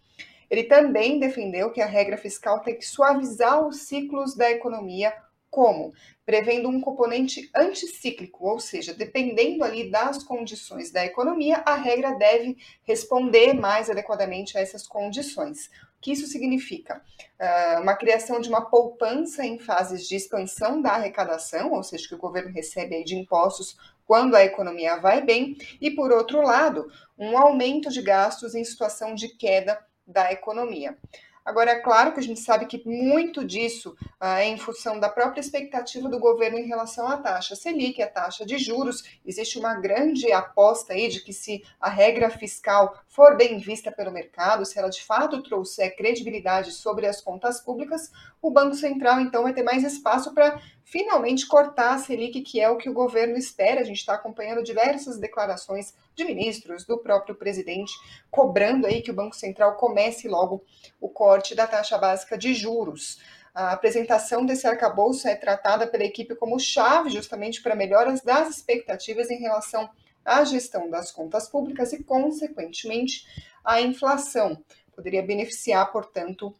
Ele 0.49 0.63
também 0.63 1.19
defendeu 1.19 1.71
que 1.71 1.81
a 1.81 1.87
regra 1.87 2.17
fiscal 2.17 2.59
tem 2.61 2.77
que 2.77 2.85
suavizar 2.85 3.65
os 3.65 3.81
ciclos 3.81 4.35
da 4.35 4.51
economia, 4.51 5.11
como? 5.49 5.93
Prevendo 6.25 6.69
um 6.69 6.81
componente 6.81 7.49
anticíclico, 7.55 8.47
ou 8.47 8.59
seja, 8.59 8.93
dependendo 8.93 9.63
ali 9.63 9.91
das 9.91 10.23
condições 10.23 10.91
da 10.91 11.05
economia, 11.05 11.61
a 11.65 11.75
regra 11.75 12.15
deve 12.15 12.57
responder 12.83 13.53
mais 13.53 13.89
adequadamente 13.89 14.57
a 14.57 14.61
essas 14.61 14.87
condições. 14.87 15.67
O 15.97 16.01
que 16.01 16.11
isso 16.11 16.25
significa? 16.25 17.01
Uh, 17.39 17.81
uma 17.81 17.95
criação 17.95 18.39
de 18.39 18.49
uma 18.49 18.61
poupança 18.61 19.45
em 19.45 19.59
fases 19.59 20.07
de 20.07 20.15
expansão 20.15 20.81
da 20.81 20.93
arrecadação, 20.93 21.73
ou 21.73 21.83
seja, 21.83 22.07
que 22.07 22.15
o 22.15 22.19
governo 22.19 22.51
recebe 22.51 23.03
de 23.03 23.15
impostos 23.15 23.77
quando 24.05 24.35
a 24.35 24.43
economia 24.43 24.97
vai 24.97 25.21
bem, 25.21 25.57
e 25.81 25.91
por 25.91 26.11
outro 26.11 26.41
lado, 26.41 26.91
um 27.17 27.37
aumento 27.37 27.89
de 27.89 28.01
gastos 28.01 28.55
em 28.55 28.63
situação 28.63 29.13
de 29.13 29.29
queda 29.29 29.79
da 30.05 30.31
economia. 30.31 30.97
Agora, 31.45 31.69
é 31.69 31.79
claro 31.79 32.11
que 32.11 32.19
a 32.19 32.23
gente 32.23 32.39
sabe 32.39 32.65
que 32.65 32.81
muito 32.83 33.45
disso 33.45 33.95
ah, 34.19 34.41
é 34.41 34.47
em 34.47 34.57
função 34.57 34.99
da 34.99 35.07
própria 35.07 35.39
expectativa 35.39 36.09
do 36.09 36.17
governo 36.17 36.57
em 36.57 36.65
relação 36.65 37.07
à 37.07 37.17
taxa 37.17 37.55
Selic, 37.55 38.01
a 38.01 38.07
taxa 38.07 38.43
de 38.43 38.57
juros. 38.57 39.03
Existe 39.23 39.59
uma 39.59 39.75
grande 39.75 40.31
aposta 40.31 40.93
aí 40.93 41.07
de 41.07 41.21
que 41.21 41.31
se 41.31 41.63
a 41.79 41.87
regra 41.87 42.31
fiscal 42.31 42.99
for 43.07 43.37
bem 43.37 43.59
vista 43.59 43.91
pelo 43.91 44.11
mercado, 44.11 44.65
se 44.65 44.79
ela 44.79 44.89
de 44.89 45.03
fato 45.03 45.43
trouxer 45.43 45.95
credibilidade 45.95 46.71
sobre 46.71 47.05
as 47.05 47.21
contas 47.21 47.61
públicas, 47.61 48.11
o 48.41 48.49
Banco 48.49 48.73
Central 48.73 49.19
então 49.19 49.43
vai 49.43 49.53
ter 49.53 49.61
mais 49.61 49.83
espaço 49.83 50.33
para 50.33 50.59
finalmente 50.85 51.47
cortar 51.47 51.95
a 51.95 51.97
Selic, 51.97 52.41
que 52.41 52.61
é 52.61 52.69
o 52.69 52.77
que 52.77 52.89
o 52.89 52.93
governo 52.93 53.35
espera. 53.35 53.81
A 53.81 53.83
gente 53.83 53.97
está 53.97 54.13
acompanhando 54.13 54.63
diversas 54.63 55.17
declarações 55.17 55.93
de 56.15 56.23
ministros, 56.23 56.85
do 56.85 56.99
próprio 56.99 57.35
presidente, 57.35 57.91
cobrando 58.29 58.85
aí 58.85 59.01
que 59.01 59.11
o 59.11 59.15
Banco 59.15 59.35
Central 59.35 59.75
comece 59.75 60.27
logo 60.27 60.63
o 61.01 61.09
corte 61.09 61.55
da 61.55 61.67
taxa 61.67 61.97
básica 61.97 62.37
de 62.37 62.53
juros. 62.53 63.19
A 63.53 63.71
apresentação 63.71 64.45
desse 64.45 64.67
arcabouço 64.67 65.27
é 65.27 65.35
tratada 65.35 65.87
pela 65.87 66.03
equipe 66.03 66.35
como 66.35 66.59
chave 66.59 67.09
justamente 67.09 67.61
para 67.61 67.75
melhoras 67.75 68.21
das 68.21 68.49
expectativas 68.49 69.29
em 69.31 69.39
relação 69.39 69.89
à 70.23 70.43
gestão 70.43 70.89
das 70.89 71.11
contas 71.11 71.49
públicas 71.49 71.93
e, 71.93 72.03
consequentemente, 72.03 73.25
à 73.63 73.81
inflação. 73.81 74.61
Poderia 74.95 75.23
beneficiar, 75.23 75.91
portanto, 75.91 76.53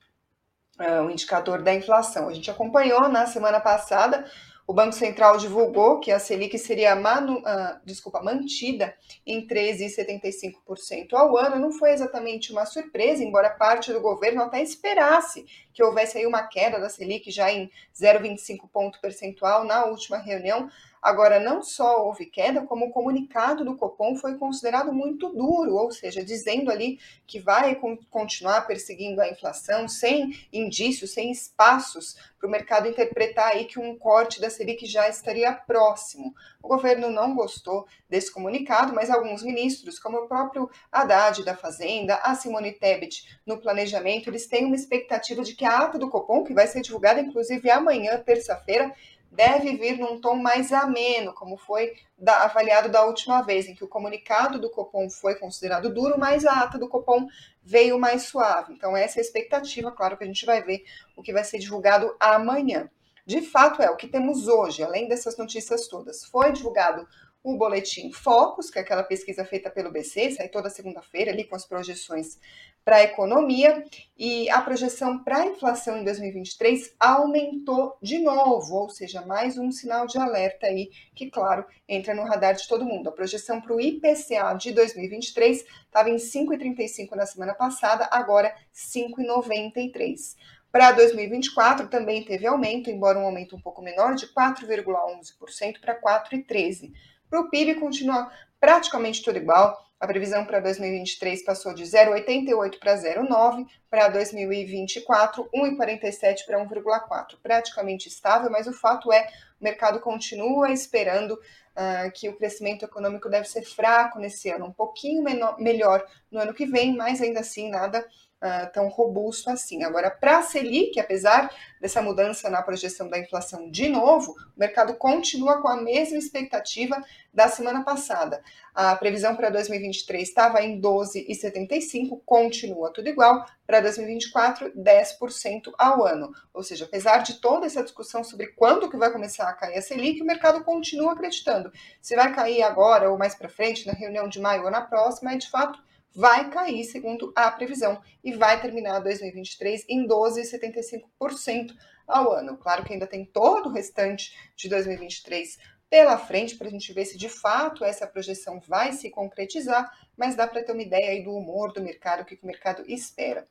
uh, 0.80 1.06
o 1.06 1.12
indicador 1.12 1.62
da 1.62 1.74
inflação. 1.74 2.28
A 2.28 2.34
gente 2.34 2.50
acompanhou 2.52 3.08
na 3.10 3.26
semana 3.26 3.60
passada, 3.60 4.26
o 4.68 4.74
Banco 4.74 4.94
Central 4.94 5.38
divulgou 5.38 6.00
que 6.00 6.12
a 6.12 6.18
Selic 6.18 6.58
seria 6.58 6.96
manu, 6.96 7.38
uh, 7.38 7.80
desculpa, 7.86 8.24
mantida 8.24 8.96
em 9.26 9.46
13,75% 9.46 11.14
ao 11.14 11.38
ano. 11.38 11.60
Não 11.60 11.72
foi 11.72 11.92
exatamente 11.92 12.52
uma 12.52 12.66
surpresa, 12.66 13.24
embora 13.24 13.52
parte 13.52 13.94
do 13.94 14.02
governo 14.02 14.42
até 14.42 14.64
esperasse 14.64 15.46
que 15.72 15.84
houvesse 15.84 16.18
aí 16.18 16.26
uma 16.26 16.42
queda 16.48 16.80
da 16.80 16.90
Selic 16.90 17.30
já 17.30 17.52
em 17.52 17.70
0,25 17.96 18.68
ponto 18.74 19.00
percentual 19.00 19.64
na 19.66 19.86
última 19.86 20.18
reunião. 20.18 20.68
Agora, 21.06 21.40
não 21.40 21.62
só 21.62 22.04
houve 22.04 22.26
queda, 22.26 22.66
como 22.66 22.88
o 22.88 22.90
comunicado 22.90 23.64
do 23.64 23.78
Copom 23.78 24.16
foi 24.16 24.40
considerado 24.40 24.92
muito 24.92 25.30
duro, 25.30 25.76
ou 25.76 25.92
seja, 25.92 26.26
dizendo 26.26 26.72
ali 26.72 27.00
que 27.28 27.40
vai 27.40 27.80
continuar 28.10 28.62
perseguindo 28.62 29.22
a 29.22 29.30
inflação 29.30 29.88
sem 29.88 30.36
indícios, 30.52 31.14
sem 31.14 31.30
espaços 31.30 32.16
para 32.40 32.48
o 32.48 32.52
mercado 32.52 32.88
interpretar 32.88 33.52
aí 33.52 33.66
que 33.66 33.80
um 33.80 33.96
corte 33.96 34.42
da 34.42 34.50
Selic 34.50 34.88
já 34.88 35.08
estaria 35.08 35.54
próximo. 35.54 36.34
O 36.60 36.68
governo 36.68 37.12
não 37.12 37.36
gostou 37.36 37.86
desse 38.10 38.34
comunicado, 38.34 38.92
mas 38.92 39.12
alguns 39.12 39.44
ministros, 39.44 40.00
como 40.00 40.18
o 40.18 40.28
próprio 40.28 40.68
Haddad 40.92 41.44
da 41.44 41.56
Fazenda, 41.56 42.16
a 42.24 42.34
Simone 42.34 42.72
Tebet 42.72 43.40
no 43.46 43.60
planejamento, 43.60 44.28
eles 44.28 44.48
têm 44.48 44.66
uma 44.66 44.76
expectativa 44.76 45.44
de 45.44 45.56
que 45.56 45.66
a 45.66 45.82
ata 45.82 46.00
do 46.00 46.10
Copom, 46.10 46.44
que 46.44 46.54
vai 46.54 46.66
ser 46.66 46.82
divulgada 46.82 47.20
inclusive 47.20 47.70
amanhã, 47.70 48.18
terça-feira, 48.18 48.92
deve 49.36 49.76
vir 49.76 49.98
num 49.98 50.20
tom 50.20 50.36
mais 50.36 50.72
ameno, 50.72 51.34
como 51.34 51.58
foi 51.58 51.94
da, 52.18 52.44
avaliado 52.46 52.90
da 52.90 53.06
última 53.06 53.42
vez, 53.42 53.68
em 53.68 53.76
que 53.76 53.84
o 53.84 53.88
comunicado 53.88 54.60
do 54.60 54.70
Copom 54.70 55.10
foi 55.10 55.36
considerado 55.36 55.94
duro, 55.94 56.18
mas 56.18 56.46
a 56.46 56.62
ata 56.62 56.78
do 56.78 56.88
Copom 56.88 57.28
veio 57.64 58.00
mais 58.00 58.24
suave. 58.24 58.74
Então, 58.74 58.96
essa 58.96 59.20
é 59.20 59.22
a 59.22 59.26
expectativa, 59.26 59.92
claro 59.92 60.18
que 60.18 60.24
a 60.24 60.28
gente 60.28 60.46
vai 60.46 60.64
ver 60.64 60.84
o 61.16 61.22
que 61.22 61.34
vai 61.34 61.44
ser 61.44 61.60
divulgado 61.60 62.16
amanhã. 62.20 62.90
De 63.26 63.42
fato, 63.42 63.82
é 63.82 63.90
o 63.90 63.98
que 63.98 64.08
temos 64.08 64.48
hoje, 64.48 64.84
além 64.84 65.08
dessas 65.08 65.38
notícias 65.38 65.88
todas. 65.88 66.24
Foi 66.26 66.52
divulgado 66.52 67.08
o 67.44 67.58
boletim 67.58 68.12
Focus, 68.12 68.72
que 68.72 68.80
é 68.80 68.82
aquela 68.82 69.04
pesquisa 69.04 69.46
feita 69.46 69.70
pelo 69.70 69.92
BC, 69.92 70.32
sai 70.32 70.50
toda 70.50 70.70
segunda-feira 70.70 71.32
ali 71.32 71.44
com 71.44 71.56
as 71.56 71.64
projeções 71.64 72.40
para 72.86 72.98
a 72.98 73.04
economia, 73.04 73.84
e 74.16 74.48
a 74.52 74.62
projeção 74.62 75.24
para 75.24 75.40
a 75.40 75.48
inflação 75.48 75.98
em 75.98 76.04
2023 76.04 76.94
aumentou 77.00 77.98
de 78.00 78.20
novo, 78.20 78.76
ou 78.76 78.90
seja, 78.90 79.26
mais 79.26 79.58
um 79.58 79.72
sinal 79.72 80.06
de 80.06 80.20
alerta 80.20 80.68
aí, 80.68 80.92
que, 81.16 81.32
claro, 81.32 81.66
entra 81.90 82.14
no 82.14 82.24
radar 82.24 82.54
de 82.54 82.68
todo 82.68 82.86
mundo. 82.86 83.10
A 83.10 83.12
projeção 83.12 83.60
para 83.60 83.76
o 83.76 83.82
IPCA 83.82 84.54
de 84.54 84.72
2023 84.72 85.66
estava 85.86 86.12
em 86.12 86.18
5,35 86.18 87.16
na 87.16 87.26
semana 87.26 87.56
passada, 87.56 88.08
agora 88.12 88.56
5,93. 88.72 90.36
Para 90.72 90.92
2024 90.92 91.88
também 91.88 92.24
teve 92.24 92.46
aumento, 92.46 92.92
embora 92.92 93.18
um 93.18 93.26
aumento 93.26 93.56
um 93.56 93.62
pouco 93.62 93.82
menor, 93.82 94.14
de 94.14 94.28
4,11% 94.28 95.80
para 95.82 96.00
4,13%. 96.00 96.92
Para 97.28 97.42
o 97.42 97.50
PIB 97.50 97.76
continua 97.80 98.32
praticamente 98.60 99.24
tudo 99.24 99.38
igual, 99.38 99.76
a 100.06 100.08
previsão 100.08 100.46
para 100.46 100.60
2023 100.60 101.44
passou 101.44 101.74
de 101.74 101.84
0,88 101.84 102.80
para 102.80 102.96
0,9, 102.96 103.66
para 103.90 104.08
2024, 104.10 105.50
1,47 105.54 106.46
para 106.46 106.64
1,4. 106.64 107.38
Praticamente 107.42 108.08
estável, 108.08 108.52
mas 108.52 108.68
o 108.68 108.74
fato 108.74 109.12
é 109.12 109.28
o 109.60 109.64
mercado 109.64 110.00
continua 110.00 110.72
esperando 110.72 111.32
uh, 111.32 112.12
que 112.14 112.30
o 112.30 112.38
crescimento 112.38 112.86
econômico 112.86 113.28
deve 113.30 113.48
ser 113.48 113.64
fraco 113.64 114.20
nesse 114.20 114.50
ano, 114.50 114.68
um 114.68 114.72
pouquinho 114.72 115.24
menor, 115.24 115.60
melhor 115.60 116.06
no 116.32 116.40
ano 116.40 116.54
que 116.54 116.66
vem, 116.66 116.96
mas 116.96 117.20
ainda 117.20 117.40
assim 117.40 117.70
nada 117.70 118.06
uh, 118.46 118.72
tão 118.72 118.88
robusto 118.88 119.50
assim. 119.50 119.84
Agora, 119.84 120.12
para 120.12 120.40
a 120.40 120.42
Selic, 120.44 121.00
apesar 121.00 121.52
dessa 121.82 122.02
mudança 122.02 122.50
na 122.50 122.62
projeção 122.62 123.10
da 123.10 123.20
inflação 123.20 123.70
de 123.70 123.90
novo, 123.90 124.32
o 124.56 124.60
mercado 124.60 124.96
continua 124.96 125.62
com 125.62 125.68
a 125.68 125.82
mesma 125.82 126.18
expectativa 126.18 127.04
da 127.34 127.48
semana 127.48 127.84
passada. 127.84 128.42
A 128.74 128.96
previsão 128.96 129.36
para 129.36 129.50
2023 129.50 130.28
estava 130.28 130.62
em 130.62 130.80
12,75, 130.80 132.22
continua 132.26 132.92
tudo 132.92 133.10
igual. 133.10 133.46
Para 133.66 133.82
2024, 133.82 134.72
10% 134.72 135.74
ao 135.78 136.06
ano. 136.06 136.32
Ou 136.54 136.62
seja, 136.62 136.86
apesar 136.86 137.20
de 137.20 137.36
toda 137.36 137.66
essa 137.66 137.84
discussão 137.84 138.24
sobre 138.24 138.48
quando 138.48 138.90
que 138.90 138.98
vai 138.98 139.12
começar 139.12 139.50
a 139.50 139.54
cair 139.54 139.78
a 139.78 139.82
Selic, 139.82 140.22
o 140.22 140.26
mercado 140.26 140.64
continua 140.64 141.14
acreditando. 141.14 141.72
Se 142.02 142.16
vai 142.16 142.34
cair 142.34 142.64
agora 142.64 143.10
ou 143.10 143.18
mais 143.18 143.34
para 143.34 143.50
frente, 143.50 143.88
na 143.88 143.94
reunião 143.94 144.28
de 144.28 144.40
maio 144.40 144.64
ou 144.64 144.72
na 144.72 144.82
próxima, 144.82 145.34
é 145.34 145.38
de 145.38 145.50
fato 145.50 145.80
vai 146.16 146.50
cair, 146.50 146.86
segundo 146.86 147.34
a 147.36 147.52
previsão, 147.52 148.02
e 148.24 148.32
vai 148.32 148.62
terminar 148.62 149.00
2023 149.00 149.84
em 149.90 150.08
12,75% 150.08 151.76
ao 152.08 152.32
ano. 152.32 152.58
Claro 152.58 152.86
que 152.86 152.94
ainda 152.94 153.06
tem 153.06 153.26
todo 153.26 153.68
o 153.68 153.72
restante 153.72 154.34
de 154.56 154.70
2023 154.70 155.58
pela 155.90 156.18
frente 156.18 156.56
para 156.56 156.68
a 156.68 156.72
gente 156.72 156.94
ver 156.94 157.06
se 157.06 157.18
de 157.18 157.28
fato 157.30 157.84
essa 157.84 158.08
projeção 158.08 158.62
vai 158.68 158.94
se 158.94 159.10
concretizar, 159.10 159.92
mas 160.18 160.36
dá 160.36 160.48
para 160.48 160.64
ter 160.64 160.72
uma 160.72 160.82
ideia 160.82 161.12
aí 161.12 161.24
do 161.24 161.32
humor 161.32 161.74
do 161.74 161.82
mercado, 161.82 162.22
o 162.22 162.26
que 162.26 162.40
o 162.42 162.48
mercado 162.48 162.84
espera. 162.88 163.48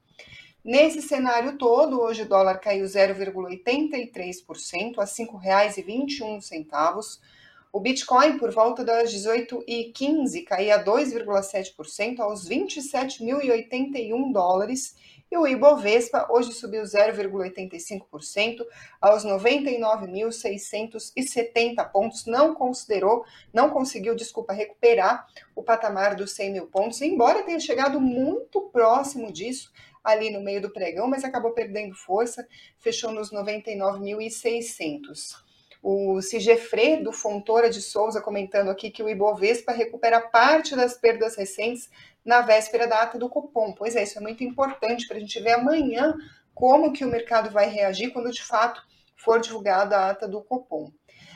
Nesse 0.65 1.03
cenário 1.03 1.59
todo, 1.59 2.01
hoje 2.01 2.23
o 2.23 2.29
dólar 2.29 2.59
caiu 2.59 2.87
0,83% 2.87 4.99
a 4.99 5.05
R$ 5.05 5.11
5,21 5.11 7.21
o 7.75 7.81
Bitcoin, 7.81 8.39
por 8.39 8.51
volta 8.53 8.85
das 8.85 9.13
18h15, 9.13 10.45
caía 10.45 10.85
2,7% 10.85 12.21
aos 12.21 12.49
27.081 12.49 14.33
dólares. 14.33 14.95
E 15.29 15.37
o 15.37 15.45
Ibovespa 15.45 16.29
hoje 16.31 16.53
subiu 16.53 16.85
0,85% 16.85 18.65
aos 19.01 19.25
99.670 19.25 21.91
pontos. 21.91 22.27
Não 22.27 22.55
considerou, 22.55 23.25
não 23.53 23.71
conseguiu, 23.71 24.15
desculpa, 24.15 24.53
recuperar 24.53 25.27
o 25.53 25.61
patamar 25.61 26.15
dos 26.15 26.31
100 26.37 26.53
mil 26.53 26.69
pontos, 26.69 27.03
embora 27.03 27.43
tenha 27.43 27.59
chegado 27.59 28.01
muito 28.01 28.61
próximo 28.71 29.33
disso 29.33 29.73
ali 30.05 30.31
no 30.31 30.41
meio 30.41 30.63
do 30.63 30.71
pregão, 30.71 31.09
mas 31.09 31.25
acabou 31.25 31.51
perdendo 31.51 31.97
força, 31.97 32.47
fechou 32.79 33.11
nos 33.11 33.33
99.600. 33.33 35.43
O 35.87 36.23
Sigefredo 36.23 37.13
Fontoura 37.13 37.69
de 37.69 37.83
Souza 37.83 38.19
comentando 38.19 38.71
aqui 38.71 38.91
que 38.91 39.03
o 39.03 39.09
Ibovespa 39.11 39.71
recupera 39.71 40.19
parte 40.19 40.75
das 40.75 40.97
perdas 40.97 41.37
recentes 41.37 41.91
na 42.25 42.41
véspera 42.41 42.87
da 42.87 43.03
ata 43.03 43.19
do 43.19 43.29
Copom. 43.29 43.75
Pois 43.75 43.95
é, 43.95 44.03
isso 44.03 44.17
é 44.17 44.23
muito 44.23 44.43
importante 44.43 45.07
para 45.07 45.19
a 45.19 45.21
gente 45.21 45.39
ver 45.41 45.53
amanhã 45.53 46.17
como 46.55 46.91
que 46.91 47.05
o 47.05 47.11
mercado 47.11 47.51
vai 47.51 47.69
reagir 47.69 48.15
quando 48.15 48.31
de 48.31 48.43
fato 48.43 48.83
for 49.15 49.39
divulgada 49.39 49.99
a 49.99 50.09
ata 50.09 50.27
do 50.27 50.41
Copom. 50.41 50.91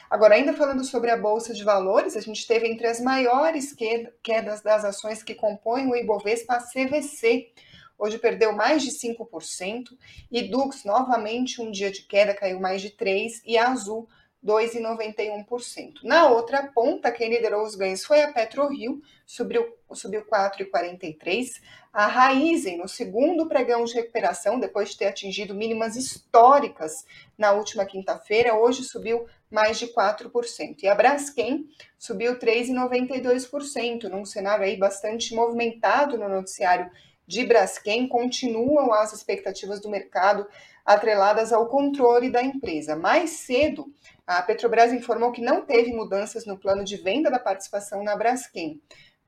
Agora, 0.09 0.35
ainda 0.35 0.55
falando 0.55 0.83
sobre 0.83 1.11
a 1.11 1.17
Bolsa 1.19 1.53
de 1.53 1.63
Valores, 1.63 2.17
a 2.17 2.21
gente 2.23 2.47
teve 2.47 2.67
entre 2.67 2.87
as 2.87 3.03
maiores 3.03 3.77
quedas 4.23 4.63
das 4.63 4.83
ações 4.83 5.23
que 5.23 5.35
compõem 5.35 5.91
o 5.91 5.95
Ibovespa 5.95 6.55
a 6.55 6.63
CVC. 6.63 7.53
Hoje 7.99 8.17
perdeu 8.17 8.55
mais 8.55 8.83
de 8.83 8.93
5%, 8.93 9.89
e 10.33 10.45
Dux, 10.45 10.85
novamente, 10.85 11.61
um 11.61 11.71
dia 11.71 11.91
de 11.91 12.03
queda, 12.05 12.33
caiu 12.33 12.59
mais 12.59 12.81
de 12.81 12.93
3%, 12.93 13.43
e 13.45 13.59
Azul 13.59 14.09
2,91%. 14.45 16.03
Na 16.05 16.29
outra 16.29 16.69
ponta, 16.69 17.11
quem 17.11 17.31
liderou 17.31 17.65
os 17.65 17.75
ganhos 17.75 18.05
foi 18.05 18.23
a 18.23 18.33
PetroRio, 18.33 19.03
subiu, 19.27 19.67
subiu 19.93 20.25
4,43%. 20.27 21.61
A 21.93 22.07
Raizen, 22.07 22.79
no 22.79 22.87
segundo 22.87 23.49
pregão 23.49 23.85
de 23.85 23.95
recuperação, 23.95 24.61
depois 24.61 24.91
de 24.91 24.99
ter 24.99 25.07
atingido 25.07 25.55
mínimas 25.55 25.97
históricas 25.97 27.05
na 27.37 27.53
última 27.53 27.85
quinta-feira, 27.85 28.55
hoje 28.55 28.85
subiu 28.85 29.27
mais 29.51 29.79
de 29.79 29.89
4%. 29.89 30.83
E 30.83 30.89
a 30.89 30.95
Braskem 30.95 31.67
subiu 31.99 32.39
3,92%, 32.39 34.05
num 34.05 34.25
cenário 34.25 34.65
aí 34.65 34.77
bastante 34.77 35.35
movimentado 35.35 36.17
no 36.17 36.29
noticiário 36.29 36.91
de 37.29 37.45
Braskem. 37.45 38.09
Continuam 38.09 38.93
as 38.93 39.13
expectativas 39.13 39.81
do 39.81 39.91
mercado 39.91 40.49
atreladas 40.85 41.53
ao 41.53 41.69
controle 41.69 42.31
da 42.31 42.43
empresa. 42.43 42.97
Mais 42.97 43.31
cedo, 43.31 43.93
a 44.27 44.43
Petrobras 44.43 44.93
informou 44.93 45.31
que 45.31 45.43
não 45.43 45.65
teve 45.65 45.93
mudanças 45.93 46.47
no 46.47 46.59
plano 46.59 46.83
de 46.83 46.97
venda 46.97 47.31
da 47.31 47.39
participação 47.39 48.03
na 48.03 48.17
Braskem. 48.17 48.81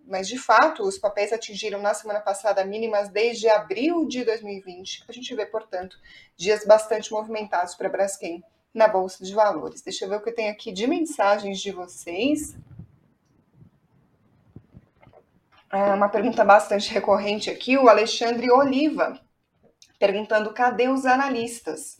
Mas, 0.06 0.26
de 0.26 0.38
fato, 0.38 0.82
os 0.82 0.98
papéis 0.98 1.32
atingiram 1.32 1.80
na 1.80 1.92
semana 1.92 2.20
passada 2.20 2.64
mínimas 2.64 3.10
desde 3.10 3.48
abril 3.48 4.08
de 4.08 4.24
2020. 4.24 5.04
A 5.06 5.12
gente 5.12 5.34
vê, 5.34 5.44
portanto, 5.44 5.98
dias 6.34 6.64
bastante 6.64 7.12
movimentados 7.12 7.74
para 7.74 7.90
Braskem 7.90 8.42
na 8.72 8.88
Bolsa 8.88 9.22
de 9.22 9.34
Valores. 9.34 9.82
Deixa 9.82 10.06
eu 10.06 10.08
ver 10.08 10.16
o 10.16 10.22
que 10.22 10.32
tenho 10.32 10.50
aqui 10.50 10.72
de 10.72 10.86
mensagens 10.86 11.60
de 11.60 11.70
vocês. 11.70 12.56
É 15.04 15.59
uma 15.72 16.08
pergunta 16.08 16.44
bastante 16.44 16.92
recorrente 16.92 17.48
aqui, 17.48 17.78
o 17.78 17.88
Alexandre 17.88 18.50
Oliva, 18.50 19.20
perguntando 19.98 20.52
cadê 20.52 20.88
os 20.88 21.06
analistas? 21.06 21.96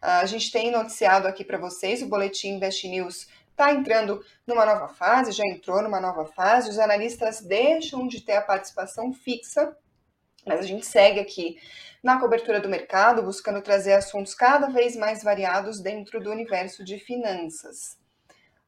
A 0.00 0.26
gente 0.26 0.52
tem 0.52 0.70
noticiado 0.70 1.26
aqui 1.26 1.42
para 1.42 1.56
vocês, 1.56 2.02
o 2.02 2.08
Boletim 2.08 2.56
Invest 2.56 2.86
News 2.86 3.26
está 3.50 3.72
entrando 3.72 4.22
numa 4.46 4.66
nova 4.66 4.88
fase, 4.88 5.32
já 5.32 5.44
entrou 5.46 5.80
numa 5.80 6.00
nova 6.00 6.26
fase, 6.26 6.68
os 6.68 6.78
analistas 6.78 7.40
deixam 7.40 8.06
de 8.06 8.20
ter 8.20 8.36
a 8.36 8.42
participação 8.42 9.12
fixa, 9.12 9.74
mas 10.44 10.60
a 10.60 10.62
gente 10.64 10.84
segue 10.84 11.20
aqui 11.20 11.56
na 12.02 12.20
cobertura 12.20 12.60
do 12.60 12.68
mercado, 12.68 13.22
buscando 13.22 13.62
trazer 13.62 13.94
assuntos 13.94 14.34
cada 14.34 14.68
vez 14.68 14.94
mais 14.94 15.22
variados 15.22 15.80
dentro 15.80 16.20
do 16.20 16.30
universo 16.30 16.84
de 16.84 16.98
finanças. 16.98 17.96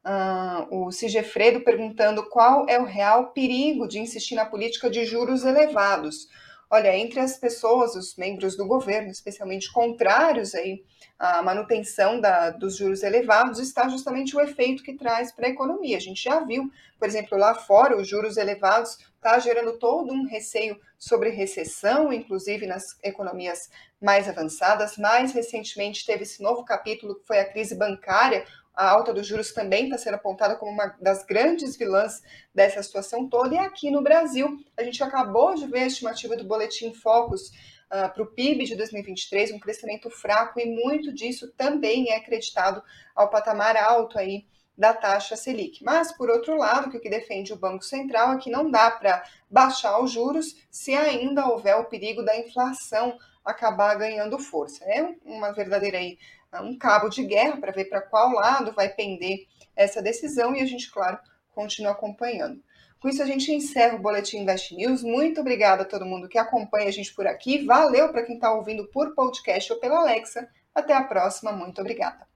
Uh, 0.07 0.85
o 0.85 0.89
Sigefredo 0.89 1.65
perguntando 1.65 2.29
qual 2.29 2.65
é 2.69 2.79
o 2.79 2.85
real 2.85 3.33
perigo 3.33 3.85
de 3.89 3.99
insistir 3.99 4.35
na 4.35 4.45
política 4.45 4.89
de 4.89 5.03
juros 5.03 5.43
elevados. 5.43 6.29
Olha, 6.69 6.95
entre 6.95 7.19
as 7.21 7.37
pessoas, 7.37 7.95
os 7.95 8.15
membros 8.17 8.55
do 8.55 8.65
governo, 8.65 9.09
especialmente 9.09 9.71
contrários 9.71 10.53
aí 10.53 10.83
à 11.17 11.41
manutenção 11.41 12.19
da, 12.19 12.49
dos 12.49 12.75
juros 12.75 13.03
elevados, 13.03 13.59
está 13.59 13.87
justamente 13.87 14.35
o 14.35 14.41
efeito 14.41 14.83
que 14.83 14.93
traz 14.93 15.31
para 15.31 15.47
a 15.47 15.49
economia. 15.49 15.95
A 15.95 16.01
gente 16.01 16.21
já 16.21 16.41
viu, 16.41 16.69
por 16.99 17.07
exemplo, 17.07 17.37
lá 17.37 17.55
fora, 17.55 17.97
os 17.97 18.07
juros 18.07 18.35
elevados 18.35 18.97
está 19.15 19.39
gerando 19.39 19.79
todo 19.79 20.13
um 20.13 20.25
receio 20.25 20.77
sobre 20.97 21.29
recessão, 21.29 22.11
inclusive 22.11 22.67
nas 22.67 22.97
economias 23.01 23.69
mais 24.01 24.27
avançadas. 24.27 24.97
Mais 24.97 25.31
recentemente 25.31 26.05
teve 26.05 26.23
esse 26.23 26.43
novo 26.43 26.65
capítulo 26.65 27.15
que 27.15 27.27
foi 27.27 27.39
a 27.39 27.49
crise 27.49 27.75
bancária, 27.75 28.45
a 28.77 28.91
alta 28.91 29.11
dos 29.11 29.25
juros 29.25 29.51
também 29.51 29.85
está 29.85 29.97
sendo 29.97 30.13
apontada 30.13 30.55
como 30.55 30.71
uma 30.71 30.95
das 31.01 31.25
grandes 31.25 31.75
vilãs 31.75 32.21
dessa 32.53 32.83
situação 32.83 33.27
toda. 33.27 33.55
E 33.55 33.57
aqui 33.57 33.89
no 33.89 34.03
Brasil, 34.03 34.55
a 34.77 34.83
gente 34.83 35.03
acabou 35.03 35.55
de 35.55 35.65
ver 35.65 35.79
a 35.79 35.87
estimativa 35.87 36.37
do 36.37 36.43
Boletim 36.43 36.93
Focus 36.93 37.49
uh, 37.49 37.53
ah, 37.89 38.09
para 38.09 38.21
o 38.21 38.27
PIB 38.27 38.65
de 38.65 38.75
2023, 38.75 39.51
um 39.51 39.59
crescimento 39.59 40.11
fraco, 40.11 40.59
e 40.59 40.65
muito 40.67 41.11
disso 41.11 41.51
também 41.57 42.11
é 42.11 42.17
acreditado 42.17 42.83
ao 43.15 43.31
patamar 43.31 43.75
alto 43.75 44.19
aí 44.19 44.45
da 44.77 44.93
taxa 44.93 45.35
Selic. 45.35 45.83
Mas, 45.83 46.11
por 46.11 46.29
outro 46.29 46.55
lado, 46.55 46.91
que 46.91 46.97
o 46.97 47.01
que 47.01 47.09
defende 47.09 47.51
o 47.51 47.57
Banco 47.57 47.83
Central 47.83 48.33
é 48.33 48.37
que 48.37 48.51
não 48.51 48.69
dá 48.69 48.91
para 48.91 49.23
baixar 49.49 49.99
os 49.99 50.11
juros 50.11 50.55
se 50.69 50.93
ainda 50.93 51.47
houver 51.47 51.75
o 51.77 51.85
perigo 51.85 52.23
da 52.23 52.37
inflação 52.37 53.17
acabar 53.43 53.95
ganhando 53.95 54.37
força. 54.37 54.85
É 54.85 55.15
uma 55.25 55.51
verdadeira 55.51 55.97
aí 55.97 56.19
um 56.55 56.77
cabo 56.77 57.09
de 57.09 57.23
guerra 57.23 57.57
para 57.57 57.71
ver 57.71 57.85
para 57.85 58.01
qual 58.01 58.31
lado 58.31 58.71
vai 58.71 58.89
pender 58.89 59.47
essa 59.75 60.01
decisão 60.01 60.55
e 60.55 60.61
a 60.61 60.65
gente, 60.65 60.91
claro, 60.91 61.19
continua 61.51 61.91
acompanhando. 61.91 62.61
Com 62.99 63.09
isso, 63.09 63.21
a 63.21 63.25
gente 63.25 63.51
encerra 63.51 63.95
o 63.95 64.01
Boletim 64.01 64.39
Invest 64.39 64.75
News. 64.75 65.03
Muito 65.03 65.41
obrigada 65.41 65.83
a 65.83 65.85
todo 65.85 66.05
mundo 66.05 66.27
que 66.27 66.37
acompanha 66.37 66.87
a 66.87 66.91
gente 66.91 67.13
por 67.13 67.27
aqui. 67.27 67.63
Valeu 67.63 68.09
para 68.11 68.23
quem 68.23 68.35
está 68.35 68.51
ouvindo 68.51 68.87
por 68.87 69.13
podcast 69.13 69.71
ou 69.71 69.79
pela 69.79 69.99
Alexa. 69.99 70.49
Até 70.73 70.93
a 70.93 71.03
próxima. 71.03 71.51
Muito 71.51 71.79
obrigada. 71.79 72.27